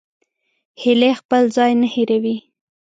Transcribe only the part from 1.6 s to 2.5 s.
نه هېروي